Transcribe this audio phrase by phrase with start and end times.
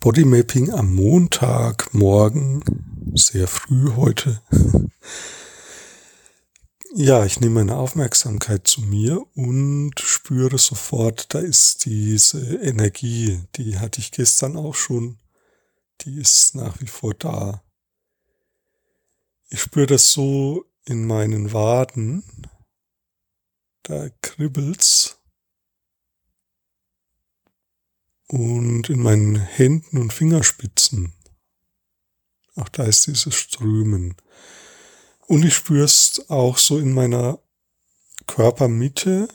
[0.00, 2.64] Bodymapping am Montagmorgen,
[3.14, 4.40] sehr früh heute.
[6.92, 13.78] Ja, ich nehme meine Aufmerksamkeit zu mir und spüre sofort, da ist diese Energie, die
[13.78, 15.20] hatte ich gestern auch schon,
[16.00, 17.62] die ist nach wie vor da.
[19.50, 22.24] Ich spüre das so in meinen Waden,
[23.84, 25.19] da kribbelt's
[28.30, 31.12] und in meinen Händen und Fingerspitzen.
[32.54, 34.14] Auch da ist dieses Strömen.
[35.26, 37.40] Und ich spüre es auch so in meiner
[38.28, 39.28] Körpermitte.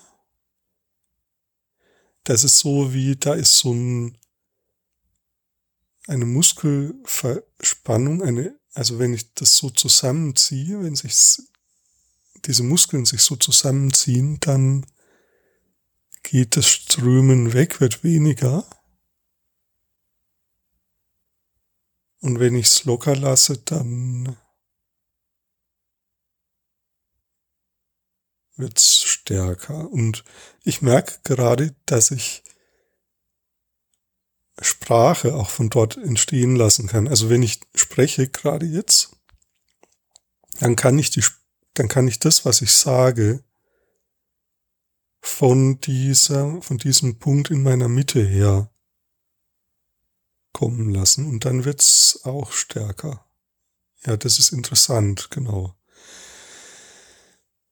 [2.24, 4.18] Das ist so wie, da ist so ein,
[6.08, 11.14] eine Muskelverspannung, eine, also wenn ich das so zusammenziehe, wenn sich
[12.46, 14.86] diese Muskeln sich so zusammenziehen, dann
[16.24, 18.66] geht das Strömen weg, wird weniger.
[22.26, 24.36] Und wenn ich es locker lasse, dann
[28.56, 29.92] wird es stärker.
[29.92, 30.24] Und
[30.64, 32.44] ich merke gerade, dass ich
[34.60, 37.08] Sprache auch von dort entstehen lassen kann.
[37.08, 39.16] Also wenn ich spreche gerade jetzt,
[40.60, 41.24] dann kann ich die,
[41.76, 43.44] dann kann ich das, was ich sage,
[45.22, 48.72] von dieser, von diesem Punkt in meiner Mitte her
[50.56, 53.26] kommen lassen und dann wird's auch stärker.
[54.06, 55.76] Ja, das ist interessant, genau.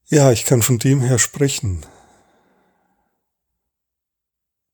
[0.08, 1.86] Ja, ich kann von dem her sprechen.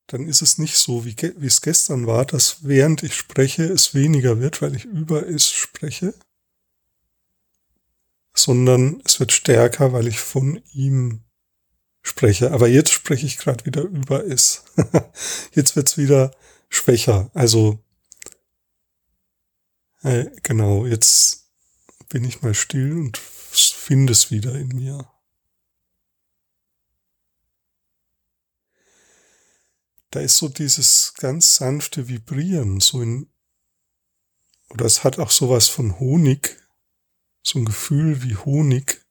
[0.07, 3.93] Dann ist es nicht so, wie, wie es gestern war, dass während ich spreche es
[3.93, 6.15] weniger wird, weil ich über es spreche,
[8.33, 11.21] sondern es wird stärker, weil ich von ihm
[12.01, 12.53] spreche.
[12.53, 14.63] Aber jetzt spreche ich gerade wieder über es.
[15.53, 16.31] jetzt wird's wieder
[16.69, 17.29] schwächer.
[17.35, 17.83] Also
[20.03, 21.51] äh, genau, jetzt
[22.09, 25.11] bin ich mal still und finde es wieder in mir.
[30.11, 33.31] Da ist so dieses ganz sanfte Vibrieren, so in,
[34.69, 36.57] oder es hat auch sowas von Honig,
[37.43, 39.05] so ein Gefühl wie Honig.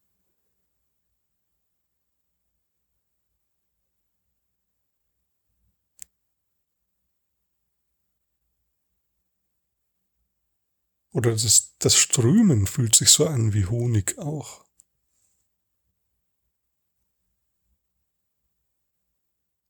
[11.13, 14.65] Oder das, das Strömen fühlt sich so an wie Honig auch.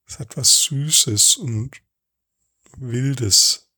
[0.06, 1.82] Es hat was Süßes und
[2.76, 3.70] Wildes.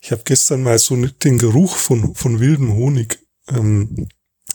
[0.00, 3.18] Ich habe gestern mal so den Geruch von, von wildem Honig
[3.48, 4.08] ähm,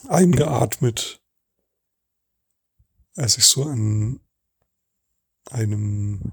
[0.08, 1.22] eingeatmet,
[3.16, 4.20] als ich so an
[5.50, 6.32] einem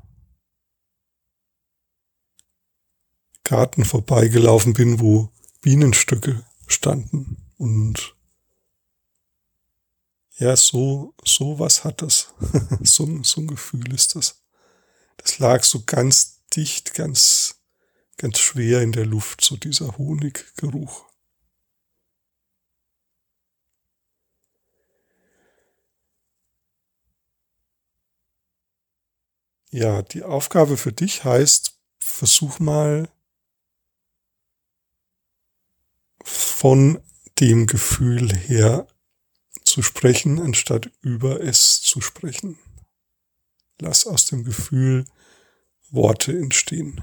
[3.50, 7.52] Garten vorbeigelaufen bin, wo Bienenstöcke standen.
[7.58, 8.16] Und
[10.38, 12.32] ja, so, so was hat das.
[12.84, 14.44] so, so ein Gefühl ist das.
[15.18, 17.56] Das lag so ganz dicht, ganz,
[18.18, 21.06] ganz schwer in der Luft, so dieser Honiggeruch.
[29.72, 33.10] Ja, die Aufgabe für dich heißt, versuch mal
[36.60, 37.00] von
[37.40, 38.86] dem Gefühl her
[39.64, 42.60] zu sprechen, anstatt über es zu sprechen.
[43.80, 45.06] Lass aus dem Gefühl
[45.90, 47.02] Worte entstehen.